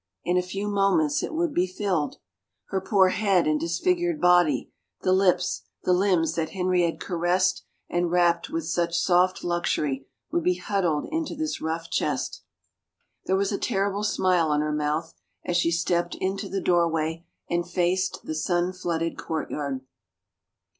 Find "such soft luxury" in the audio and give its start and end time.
8.65-10.07